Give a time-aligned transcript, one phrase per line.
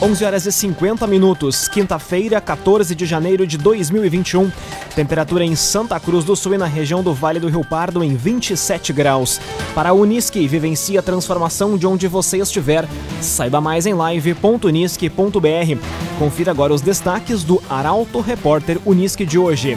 [0.00, 4.48] 11 horas e 50 minutos, quinta-feira, 14 de janeiro de 2021.
[4.94, 8.14] Temperatura em Santa Cruz do Sul e na região do Vale do Rio Pardo em
[8.14, 9.40] 27 graus.
[9.74, 12.86] Para a Unisque, vivencie a transformação de onde você estiver.
[13.20, 15.08] Saiba mais em live.unisque.br.
[16.16, 19.76] Confira agora os destaques do Arauto Repórter Unisque de hoje.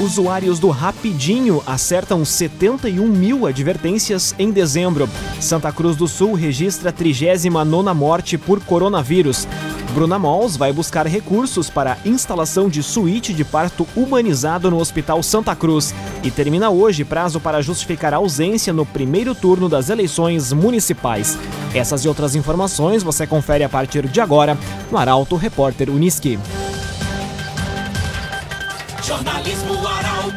[0.00, 5.08] Usuários do Rapidinho acertam 71 mil advertências em dezembro.
[5.40, 9.48] Santa Cruz do Sul registra a 39 morte por coronavírus.
[9.92, 15.20] Bruna Mols vai buscar recursos para a instalação de suíte de parto humanizado no Hospital
[15.20, 15.92] Santa Cruz.
[16.22, 21.36] E termina hoje prazo para justificar ausência no primeiro turno das eleições municipais.
[21.74, 24.56] Essas e outras informações você confere a partir de agora
[24.92, 26.38] no Arauto Repórter Uniski.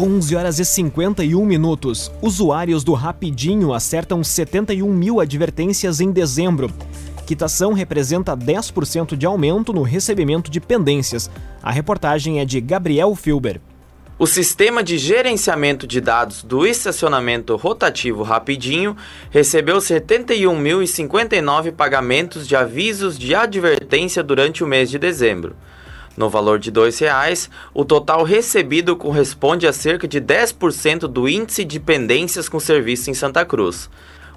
[0.00, 2.10] 11 horas e 51 minutos.
[2.22, 6.72] Usuários do Rapidinho acertam 71 mil advertências em dezembro.
[7.26, 11.30] Quitação representa 10% de aumento no recebimento de pendências.
[11.62, 13.60] A reportagem é de Gabriel Filber.
[14.18, 18.96] O sistema de gerenciamento de dados do estacionamento rotativo Rapidinho
[19.30, 25.54] recebeu 71.059 pagamentos de avisos de advertência durante o mês de dezembro.
[26.20, 31.64] No valor de R$ reais, o total recebido corresponde a cerca de 10% do índice
[31.64, 33.88] de pendências com serviço em Santa Cruz.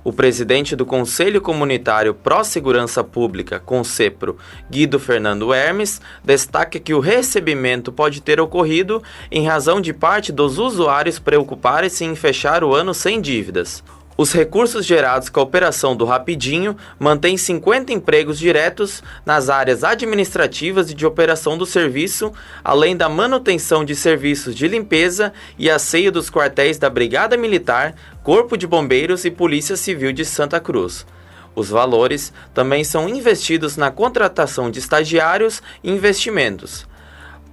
[0.02, 4.38] O presidente do Conselho Comunitário Pró Segurança Pública, Concepro,
[4.72, 10.58] Guido Fernando Hermes, destaca que o recebimento pode ter ocorrido em razão de parte dos
[10.58, 13.84] usuários preocuparem-se em fechar o ano sem dívidas.
[14.16, 20.92] Os recursos gerados com a operação do Rapidinho mantêm 50 empregos diretos nas áreas administrativas
[20.92, 22.32] e de operação do serviço,
[22.64, 28.56] além da manutenção de serviços de limpeza e asseio dos quartéis da Brigada Militar, Corpo
[28.56, 31.08] de Bombeiros e Polícia Civil de Santa Cruz.
[31.56, 36.86] Os valores também são investidos na contratação de estagiários e investimentos.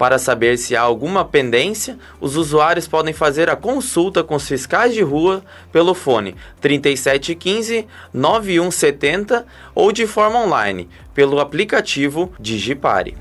[0.00, 4.94] Para saber se há alguma pendência, os usuários podem fazer a consulta com os fiscais
[4.94, 9.44] de rua pelo fone 3715 9170
[9.74, 13.14] ou de forma online pelo aplicativo Digipare.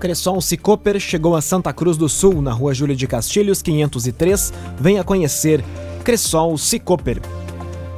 [0.00, 4.54] Cressol Cicoper chegou a Santa Cruz do Sul, na rua Júlio de Castilhos, 503.
[4.80, 5.62] Venha conhecer
[6.02, 7.20] Cressol Cicoper.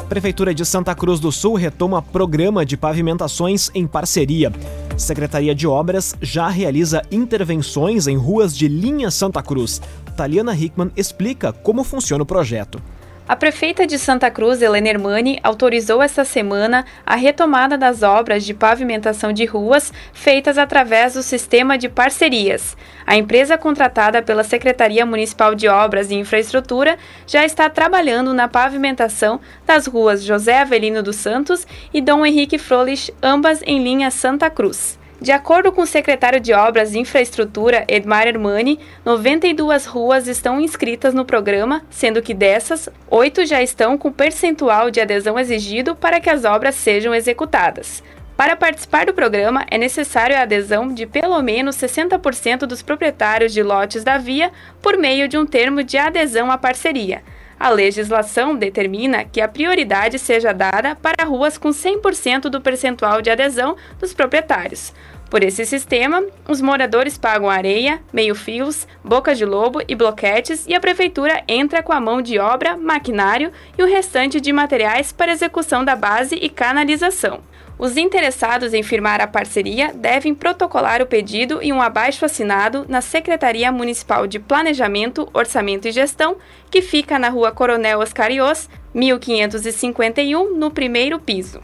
[0.09, 4.51] Prefeitura de Santa Cruz do Sul retoma programa de pavimentações em parceria.
[4.99, 9.81] Secretaria de Obras já realiza intervenções em ruas de linha Santa Cruz.
[10.17, 12.83] Taliana Hickman explica como funciona o projeto.
[13.29, 18.55] A prefeita de Santa Cruz, Helena Hermani, autorizou esta semana a retomada das obras de
[18.55, 22.75] pavimentação de ruas feitas através do sistema de parcerias.
[23.07, 26.97] A empresa contratada pela Secretaria Municipal de Obras e Infraestrutura
[27.27, 33.13] já está trabalhando na pavimentação das ruas José Avelino dos Santos e Dom Henrique Frolich,
[33.23, 34.98] ambas em linha Santa Cruz.
[35.21, 41.13] De acordo com o secretário de Obras e Infraestrutura, Edmar Hermani, 92 ruas estão inscritas
[41.13, 46.31] no programa, sendo que dessas, oito já estão com percentual de adesão exigido para que
[46.31, 48.01] as obras sejam executadas.
[48.37, 53.61] Para participar do programa, é necessário a adesão de pelo menos 60% dos proprietários de
[53.61, 57.25] lotes da via por meio de um termo de adesão à parceria.
[57.59, 63.31] A legislação determina que a prioridade seja dada para ruas com 100% do percentual de
[63.31, 64.93] adesão dos proprietários.
[65.29, 70.81] Por esse sistema, os moradores pagam areia, meio-fios, boca de lobo e bloquetes e a
[70.81, 75.85] prefeitura entra com a mão de obra, maquinário e o restante de materiais para execução
[75.85, 77.41] da base e canalização.
[77.79, 83.01] Os interessados em firmar a parceria devem protocolar o pedido e um abaixo assinado na
[83.01, 86.37] Secretaria Municipal de Planejamento, Orçamento e Gestão,
[86.71, 91.61] que fica na Rua Coronel Oscarios, 1551, no primeiro piso.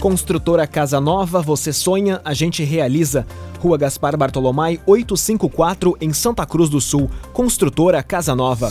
[0.00, 3.24] Construtora Casa Nova, você sonha, a gente realiza.
[3.60, 7.08] Rua Gaspar Bartolomai, 854, em Santa Cruz do Sul.
[7.32, 8.70] Construtora Casa Nova.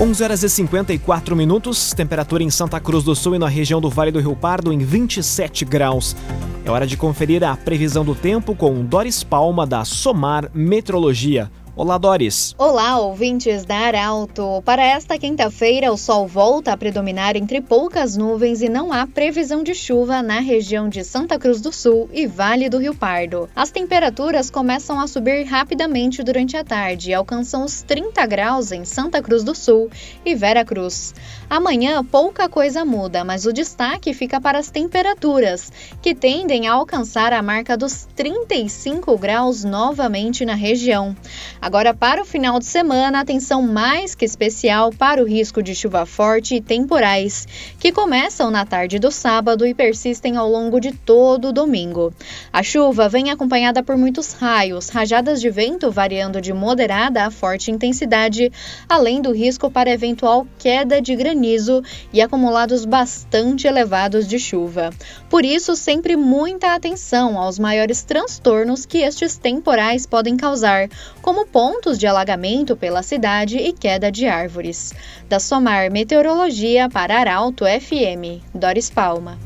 [0.00, 3.90] 11 horas e 54 minutos, temperatura em Santa Cruz do Sul e na região do
[3.90, 6.16] Vale do Rio Pardo em 27 graus.
[6.64, 11.50] É hora de conferir a previsão do tempo com Doris Palma da Somar Metrologia.
[11.74, 12.54] Olá, Doris.
[12.58, 14.60] Olá, ouvintes da Arauto.
[14.62, 19.62] Para esta quinta-feira, o sol volta a predominar entre poucas nuvens e não há previsão
[19.62, 23.48] de chuva na região de Santa Cruz do Sul e Vale do Rio Pardo.
[23.56, 28.84] As temperaturas começam a subir rapidamente durante a tarde e alcançam os 30 graus em
[28.84, 29.90] Santa Cruz do Sul
[30.26, 31.14] e Vera Cruz.
[31.48, 35.72] Amanhã, pouca coisa muda, mas o destaque fica para as temperaturas,
[36.02, 41.16] que tendem a alcançar a marca dos 35 graus novamente na região.
[41.62, 46.04] Agora, para o final de semana, atenção mais que especial para o risco de chuva
[46.04, 47.46] forte e temporais,
[47.78, 52.12] que começam na tarde do sábado e persistem ao longo de todo o domingo.
[52.52, 57.70] A chuva vem acompanhada por muitos raios, rajadas de vento variando de moderada a forte
[57.70, 58.50] intensidade,
[58.88, 61.80] além do risco para eventual queda de granizo
[62.12, 64.90] e acumulados bastante elevados de chuva.
[65.30, 70.88] Por isso, sempre muita atenção aos maiores transtornos que estes temporais podem causar,
[71.22, 74.94] como pontos de alagamento pela cidade e queda de árvores.
[75.28, 79.38] Da Somar Meteorologia para Arauto FM, Doris Palma.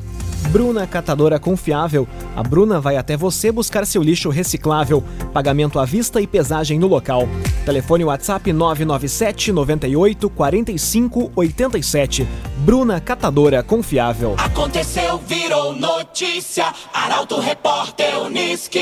[0.51, 2.07] Bruna Catadora Confiável.
[2.37, 5.03] A Bruna vai até você buscar seu lixo reciclável.
[5.33, 7.29] Pagamento à vista e pesagem no local.
[7.65, 12.29] Telefone WhatsApp 997 98 45 87.
[12.59, 14.37] Bruna Catadora Confiável.
[14.39, 16.73] Aconteceu, virou notícia.
[16.95, 18.81] Arauto Repórter Uniski.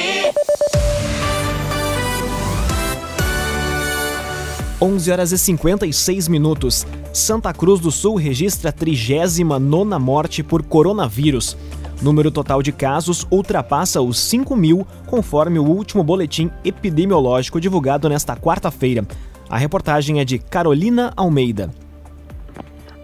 [4.81, 6.87] 11 horas e 56 minutos.
[7.13, 11.57] Santa Cruz do Sul registra a 39 morte por coronavírus.
[12.03, 18.37] Número total de casos ultrapassa os 5 mil, conforme o último boletim epidemiológico divulgado nesta
[18.37, 19.07] quarta-feira.
[19.49, 21.71] A reportagem é de Carolina Almeida.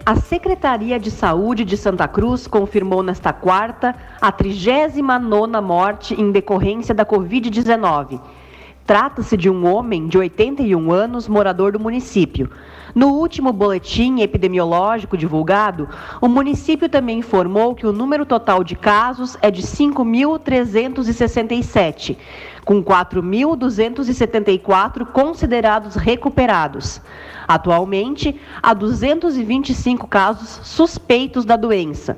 [0.05, 5.01] A Secretaria de Saúde de Santa Cruz confirmou nesta quarta a 39
[5.61, 8.19] morte em decorrência da Covid-19
[8.85, 12.49] Trata-se de um homem de 81 anos, morador do município.
[12.93, 15.87] No último boletim epidemiológico divulgado,
[16.19, 22.17] o município também informou que o número total de casos é de 5.367,
[22.65, 26.99] com 4.274 considerados recuperados.
[27.47, 32.17] Atualmente, há 225 casos suspeitos da doença.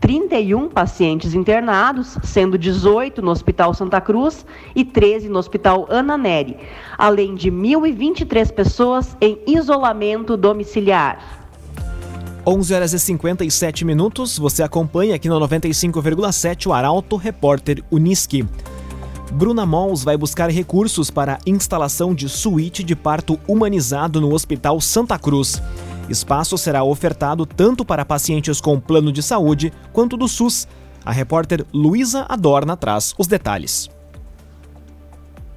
[0.00, 6.56] 31 pacientes internados, sendo 18 no Hospital Santa Cruz e 13 no Hospital Ana Neri,
[6.96, 11.38] além de 1.023 pessoas em isolamento domiciliar.
[12.46, 18.46] 11 horas e 57 minutos, você acompanha aqui no 95,7 o Arauto Repórter Uniski.
[19.30, 24.80] Bruna Mols vai buscar recursos para a instalação de suíte de parto humanizado no Hospital
[24.80, 25.60] Santa Cruz.
[26.08, 30.66] Espaço será ofertado tanto para pacientes com plano de saúde quanto do SUS.
[31.04, 33.88] A repórter Luísa Adorna traz os detalhes.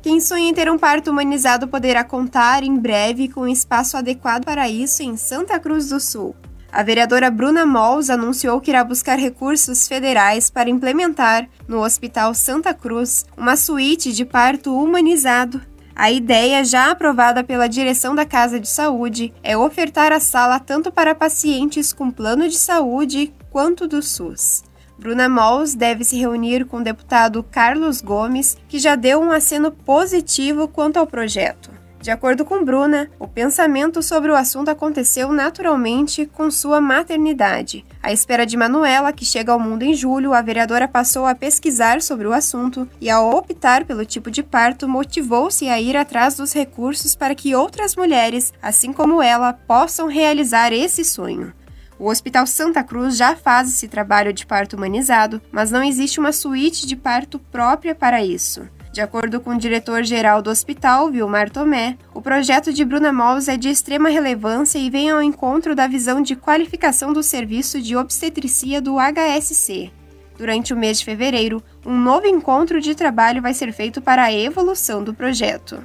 [0.02, 4.44] Quem sonha em ter um parto humanizado poderá contar em breve com um espaço adequado
[4.44, 6.36] para isso em Santa Cruz do Sul.
[6.72, 12.74] A vereadora Bruna Mols anunciou que irá buscar recursos federais para implementar, no Hospital Santa
[12.74, 15.62] Cruz, uma suíte de parto humanizado
[15.96, 20.92] a ideia, já aprovada pela direção da Casa de Saúde, é ofertar a sala tanto
[20.92, 24.64] para pacientes com plano de saúde quanto do SUS.
[24.98, 29.72] Bruna Mols deve se reunir com o deputado Carlos Gomes, que já deu um aceno
[29.72, 31.81] positivo quanto ao projeto.
[32.02, 37.86] De acordo com Bruna, o pensamento sobre o assunto aconteceu naturalmente com sua maternidade.
[38.02, 42.02] À espera de Manuela, que chega ao mundo em julho, a vereadora passou a pesquisar
[42.02, 46.54] sobre o assunto e, ao optar pelo tipo de parto, motivou-se a ir atrás dos
[46.54, 51.54] recursos para que outras mulheres, assim como ela, possam realizar esse sonho.
[52.00, 56.32] O Hospital Santa Cruz já faz esse trabalho de parto humanizado, mas não existe uma
[56.32, 58.68] suíte de parto própria para isso.
[58.92, 63.56] De acordo com o diretor-geral do hospital, Vilmar Tomé, o projeto de Bruna Mols é
[63.56, 68.82] de extrema relevância e vem ao encontro da visão de qualificação do serviço de obstetricia
[68.82, 69.90] do HSC.
[70.38, 74.34] Durante o mês de fevereiro, um novo encontro de trabalho vai ser feito para a
[74.34, 75.80] evolução do projeto.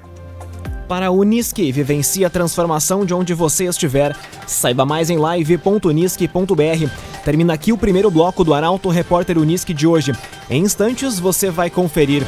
[0.88, 4.16] Para a Unisque, vivencie a transformação de onde você estiver.
[4.46, 6.90] Saiba mais em live.unisque.br.
[7.25, 10.12] Termina aqui o primeiro bloco do Arauto Repórter Unisque de hoje.
[10.48, 12.25] Em instantes você vai conferir.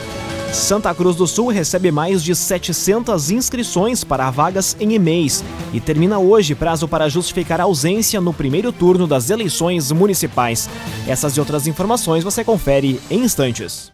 [0.53, 6.19] Santa Cruz do Sul recebe mais de 700 inscrições para vagas em e-mails e termina
[6.19, 10.69] hoje prazo para justificar a ausência no primeiro turno das eleições municipais.
[11.07, 13.93] Essas e outras informações você confere em instantes.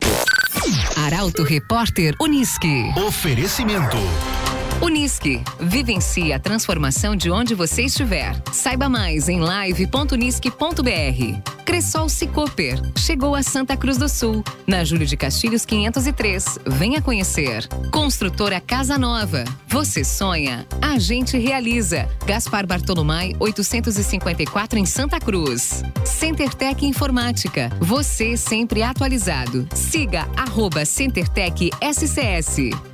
[0.97, 2.93] Arauto Repórter Uniski.
[3.07, 3.97] Oferecimento.
[4.85, 8.37] Unisque, vivencie a transformação de onde você estiver.
[8.53, 11.53] Saiba mais em live.unisque.br.
[11.65, 16.59] Cressol Cicoper, chegou a Santa Cruz do Sul, na Júlio de Castilhos 503.
[16.67, 17.67] Venha conhecer.
[17.91, 22.07] Construtora Casa Nova, você sonha, a gente realiza.
[22.27, 25.83] Gaspar Bartolomai 854 em Santa Cruz.
[26.05, 29.67] CenterTech Informática, você sempre atualizado.
[29.75, 32.94] Siga arroba CenterTech SCS.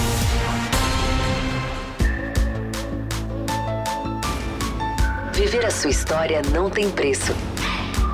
[5.51, 7.35] Viver a sua história não tem preço.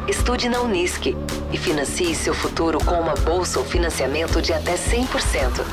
[0.08, 1.16] Estude na Unisque
[1.54, 5.64] e financie seu futuro com uma bolsa ou financiamento de até 100%.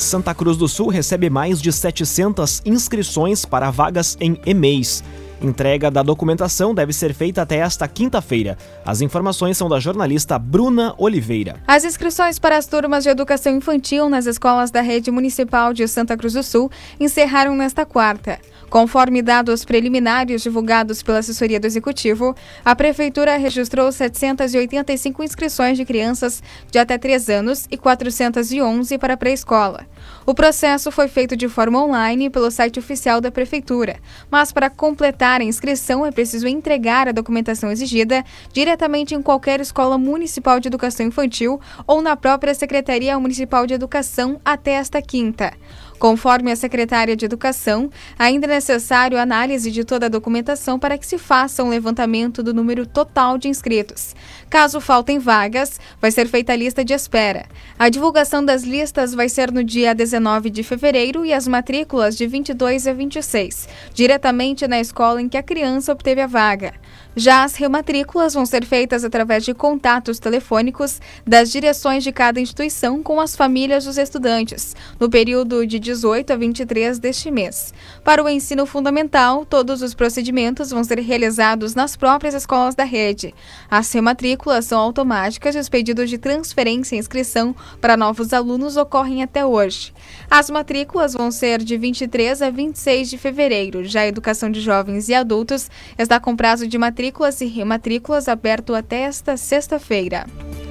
[0.00, 5.04] Santa Cruz do Sul recebe mais de 700 inscrições para vagas em EMEIs.
[5.42, 8.56] Entrega da documentação deve ser feita até esta quinta-feira.
[8.84, 11.56] As informações são da jornalista Bruna Oliveira.
[11.66, 16.16] As inscrições para as turmas de educação infantil nas escolas da rede municipal de Santa
[16.16, 18.38] Cruz do Sul encerraram nesta quarta.
[18.70, 26.40] Conforme dados preliminares divulgados pela assessoria do Executivo, a Prefeitura registrou 785 inscrições de crianças
[26.70, 29.84] de até 3 anos e 411 para pré-escola.
[30.24, 33.96] O processo foi feito de forma online pelo site oficial da Prefeitura,
[34.30, 39.98] mas para completar a inscrição é preciso entregar a documentação exigida diretamente em qualquer escola
[39.98, 45.52] municipal de educação infantil ou na própria Secretaria Municipal de Educação até esta quinta.
[46.00, 51.06] Conforme a secretária de Educação, ainda é necessário análise de toda a documentação para que
[51.06, 54.16] se faça um levantamento do número total de inscritos.
[54.48, 57.44] Caso faltem vagas, vai ser feita a lista de espera.
[57.78, 62.26] A divulgação das listas vai ser no dia 19 de fevereiro e as matrículas de
[62.26, 66.72] 22 a 26, diretamente na escola em que a criança obteve a vaga.
[67.16, 73.02] Já as rematrículas vão ser feitas através de contatos telefônicos das direções de cada instituição
[73.02, 77.74] com as famílias dos estudantes, no período de 18 a 23 deste mês.
[78.04, 83.34] Para o ensino fundamental, todos os procedimentos vão ser realizados nas próprias escolas da rede.
[83.68, 89.24] As rematrículas são automáticas e os pedidos de transferência e inscrição para novos alunos ocorrem
[89.24, 89.92] até hoje.
[90.30, 93.84] As matrículas vão ser de 23 a 26 de fevereiro.
[93.84, 98.28] Já a educação de jovens e adultos está com prazo de matrícula matrículas e rematrículas
[98.28, 100.26] aberto até esta sexta-feira.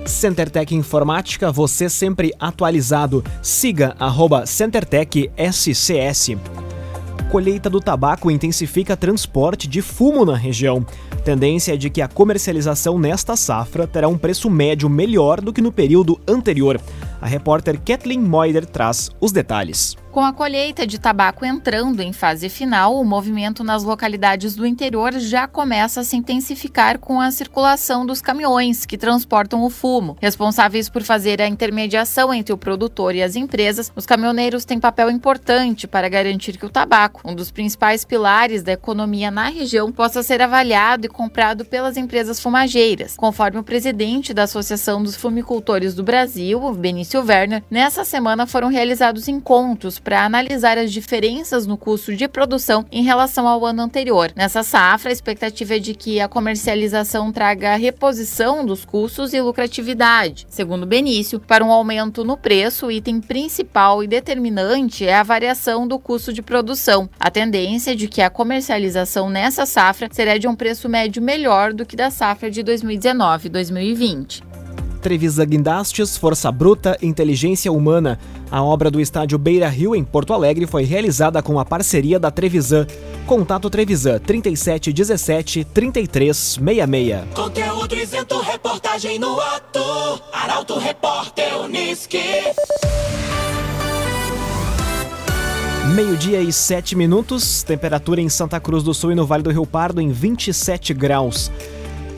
[0.06, 3.24] CenterTech Informática, você sempre atualizado.
[3.42, 6.38] Siga arroba CenterTech SCS.
[7.32, 10.86] Colheita do tabaco intensifica transporte de fumo na região.
[11.26, 15.62] Tendência é de que a comercialização nesta safra terá um preço médio melhor do que
[15.62, 16.80] no período anterior.
[17.20, 19.98] A repórter Kathleen Moider traz os detalhes.
[20.12, 25.14] Com a colheita de tabaco entrando em fase final, o movimento nas localidades do interior
[25.20, 30.18] já começa a se intensificar com a circulação dos caminhões que transportam o fumo.
[30.20, 35.12] Responsáveis por fazer a intermediação entre o produtor e as empresas, os caminhoneiros têm papel
[35.12, 40.24] importante para garantir que o tabaco, um dos principais pilares da economia na região, possa
[40.24, 43.16] ser avaliado e comprado pelas empresas fumageiras.
[43.16, 49.28] Conforme o presidente da Associação dos Fumicultores do Brasil, Benício Werner, nessa semana foram realizados
[49.28, 54.32] encontros para analisar as diferenças no custo de produção em relação ao ano anterior.
[54.36, 60.48] Nessa safra, a expectativa é de que a comercialização traga reposição dos custos e lucratividade.
[60.50, 65.88] Segundo Benício, para um aumento no preço, o item principal e determinante é a variação
[65.88, 67.10] do custo de produção.
[67.20, 71.74] A tendência é de que a comercialização nessa safra será de um preço médio melhor
[71.74, 73.50] do que da safra de 2019
[75.00, 75.10] 2020.
[75.10, 78.20] Trevisa Guindastes, Força Bruta, Inteligência Humana.
[78.52, 82.30] A obra do estádio Beira Rio, em Porto Alegre, foi realizada com a parceria da
[82.30, 82.86] Trevisan.
[83.26, 87.34] Contato Trevisan 3717 3366.
[87.34, 89.80] Conteúdo isento, reportagem no ato.
[90.34, 92.20] Arauto Repórter Uniski.
[95.96, 99.66] Meio-dia e sete minutos, temperatura em Santa Cruz do Sul e no Vale do Rio
[99.66, 101.52] Pardo em 27 graus.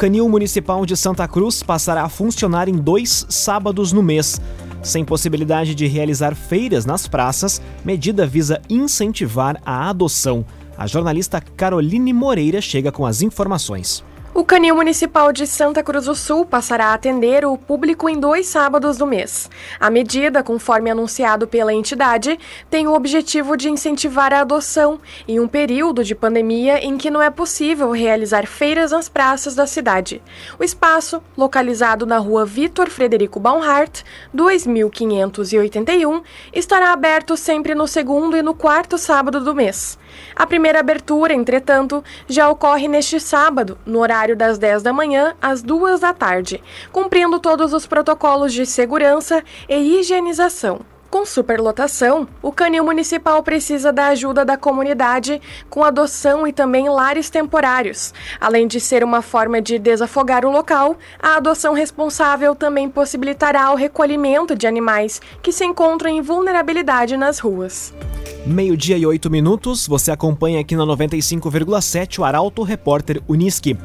[0.02, 4.42] Canil Municipal de Santa Cruz passará a funcionar em dois sábados no mês.
[4.82, 10.44] Sem possibilidade de realizar feiras nas praças, medida visa incentivar a adoção.
[10.76, 14.04] A jornalista Caroline Moreira chega com as informações.
[14.34, 18.48] O Canil Municipal de Santa Cruz do Sul passará a atender o público em dois
[18.48, 19.50] sábados do mês.
[19.78, 25.50] A medida, conforme anunciado pela entidade, tem o objetivo de incentivar a adoção em um
[25.50, 30.24] período de pandemia em que não é possível realizar feiras nas praças da cidade.
[30.58, 34.02] O espaço, localizado na rua Vitor Frederico Baumhart,
[34.34, 36.22] 2581,
[36.54, 40.00] estará aberto sempre no segundo e no quarto sábado do mês.
[40.36, 45.62] A primeira abertura, entretanto, já ocorre neste sábado, no horário das 10 da manhã às
[45.62, 50.91] 2 da tarde, cumprindo todos os protocolos de segurança e higienização.
[51.12, 57.30] Com superlotação, o canil municipal precisa da ajuda da comunidade com adoção e também lares
[57.30, 58.14] temporários.
[58.40, 63.76] Além de ser uma forma de desafogar o local, a adoção responsável também possibilitará o
[63.76, 67.94] recolhimento de animais que se encontram em vulnerabilidade nas ruas.
[68.46, 73.78] Meio-dia e oito minutos, você acompanha aqui na 95,7 o Arauto Repórter Uniski.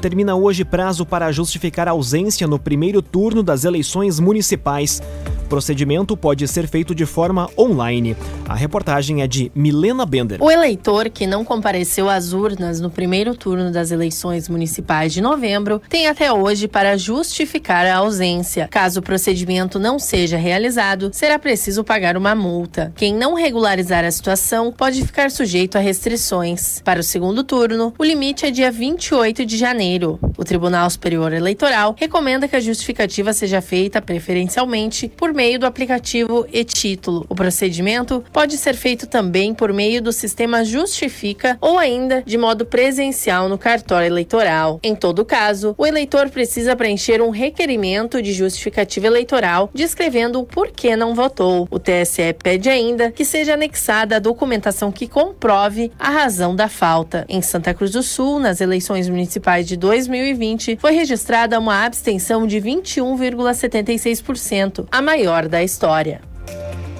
[0.00, 5.00] Termina hoje prazo para justificar ausência no primeiro turno das eleições municipais.
[5.48, 8.16] Procedimento pode ser feito de forma online.
[8.48, 10.42] A reportagem é de Milena Bender.
[10.42, 15.80] O eleitor que não compareceu às urnas no primeiro turno das eleições municipais de novembro
[15.88, 18.68] tem até hoje para justificar a ausência.
[18.68, 22.92] Caso o procedimento não seja realizado, será preciso pagar uma multa.
[22.96, 26.80] Quem não regularizar a situação pode ficar sujeito a restrições.
[26.84, 29.95] Para o segundo turno, o limite é dia 28 de janeiro.
[30.04, 36.46] O Tribunal Superior Eleitoral recomenda que a justificativa seja feita preferencialmente por meio do aplicativo
[36.52, 37.24] e-título.
[37.28, 42.66] O procedimento pode ser feito também por meio do sistema Justifica ou ainda de modo
[42.66, 44.78] presencial no cartório eleitoral.
[44.82, 50.96] Em todo caso, o eleitor precisa preencher um requerimento de justificativa eleitoral descrevendo o porquê
[50.96, 51.66] não votou.
[51.70, 57.24] O TSE pede ainda que seja anexada a documentação que comprove a razão da falta.
[57.28, 62.58] Em Santa Cruz do Sul, nas eleições municipais de 2020, foi registrada uma abstenção de
[62.58, 66.20] 21,76%, a maior maior da história.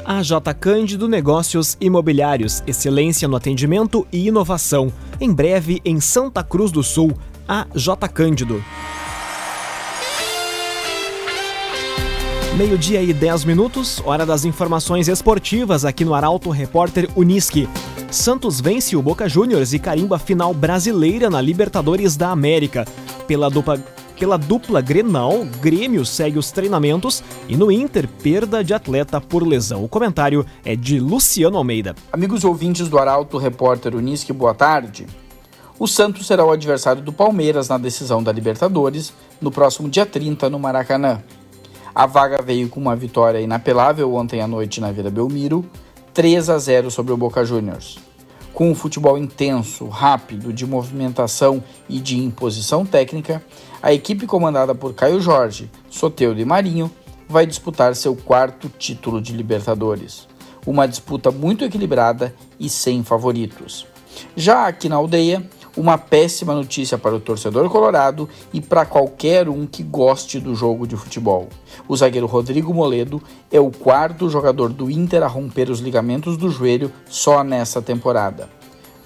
[0.04, 4.92] A J Cândido Negócios Imobiliários, excelência no atendimento e inovação.
[5.20, 7.12] Em breve em Santa Cruz do Sul,
[7.48, 8.62] a J Cândido.
[12.56, 17.68] Meio-dia e 10 minutos, hora das informações esportivas aqui no Arauto Repórter Uniski.
[18.10, 22.86] Santos vence o Boca Juniors e carimba final brasileira na Libertadores da América.
[23.26, 23.82] Pela dupla
[24.18, 29.84] pela dupla Grenal, Grêmio segue os treinamentos e no Inter, perda de atleta por lesão.
[29.84, 31.94] O comentário é de Luciano Almeida.
[32.10, 35.06] Amigos ouvintes do Arauto, repórter Unisque, boa tarde.
[35.78, 40.48] O Santos será o adversário do Palmeiras na decisão da Libertadores no próximo dia 30
[40.48, 41.22] no Maracanã.
[41.94, 45.62] A vaga veio com uma vitória inapelável ontem à noite na Vila Belmiro,
[46.16, 47.98] 3 a 0 sobre o Boca Juniors.
[48.54, 53.44] Com um futebol intenso, rápido, de movimentação e de imposição técnica,
[53.82, 56.90] a equipe comandada por Caio Jorge, Soteudo e Marinho
[57.28, 60.26] vai disputar seu quarto título de Libertadores.
[60.66, 63.86] Uma disputa muito equilibrada e sem favoritos.
[64.34, 69.66] Já aqui na aldeia, uma péssima notícia para o torcedor colorado e para qualquer um
[69.66, 71.48] que goste do jogo de futebol.
[71.86, 76.50] O zagueiro Rodrigo Moledo é o quarto jogador do Inter a romper os ligamentos do
[76.50, 78.48] joelho só nessa temporada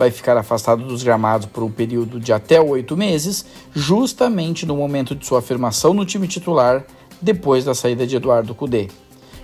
[0.00, 5.14] vai ficar afastado dos gramados por um período de até oito meses, justamente no momento
[5.14, 6.86] de sua afirmação no time titular,
[7.20, 8.88] depois da saída de Eduardo Cudê.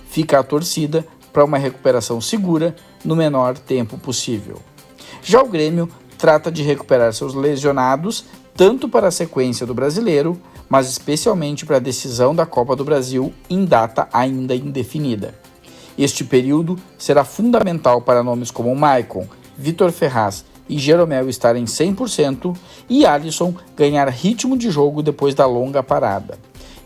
[0.08, 4.56] Fica a torcida para uma recuperação segura no menor tempo possível.
[5.22, 8.24] Já o Grêmio trata de recuperar seus lesionados
[8.56, 13.32] tanto para a sequência do brasileiro, mas especialmente para a decisão da Copa do Brasil
[13.50, 15.34] em data ainda indefinida.
[15.98, 19.26] Este período será fundamental para nomes como Maicon,
[19.56, 22.56] Vitor Ferraz e Jeromel estarem 100%
[22.88, 26.38] e Alisson ganhar ritmo de jogo depois da longa parada.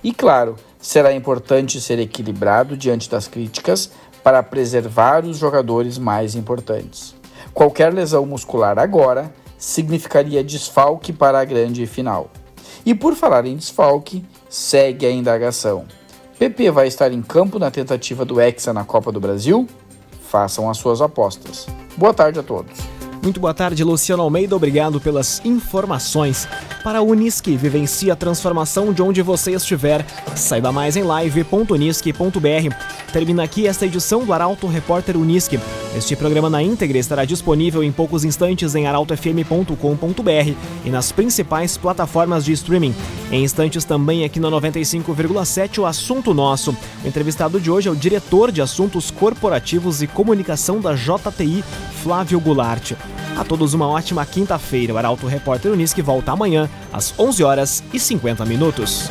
[0.02, 3.90] E claro, será importante ser equilibrado diante das críticas
[4.22, 7.19] para preservar os jogadores mais importantes.
[7.52, 12.30] Qualquer lesão muscular agora significaria desfalque para a grande final.
[12.84, 15.84] E por falar em desfalque, segue a indagação.
[16.38, 19.68] PP vai estar em campo na tentativa do Hexa na Copa do Brasil?
[20.22, 21.66] Façam as suas apostas.
[21.96, 22.78] Boa tarde a todos.
[23.22, 24.56] Muito boa tarde, Luciano Almeida.
[24.56, 26.48] Obrigado pelas informações.
[26.82, 30.06] Para a Unisque, vivencie a transformação de onde você estiver.
[30.34, 33.12] Saiba mais em live.unisque.br.
[33.12, 35.60] Termina aqui esta edição do Arauto Repórter Unisque.
[35.94, 42.44] Este programa na íntegra estará disponível em poucos instantes em arautofm.com.br e nas principais plataformas
[42.44, 42.94] de streaming.
[43.32, 46.76] Em instantes também aqui no 95,7 o assunto nosso.
[47.04, 51.64] O entrevistado de hoje é o diretor de assuntos corporativos e comunicação da JTI,
[52.02, 52.92] Flávio Goulart.
[53.36, 54.94] A todos uma ótima quinta-feira.
[54.94, 59.10] O Arauto Repórter Unisque volta amanhã às 11 horas e 50 minutos.